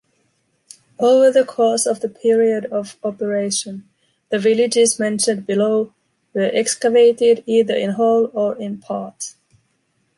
[0.97, 3.87] Over the course of the period of operation,
[4.29, 5.93] the villages mentioned below
[6.33, 9.35] were excavated either in whole or in part.